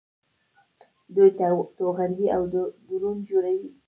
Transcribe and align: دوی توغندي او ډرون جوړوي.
دوی 1.15 1.29
توغندي 1.77 2.25
او 2.35 2.41
ډرون 2.87 3.17
جوړوي. 3.29 3.67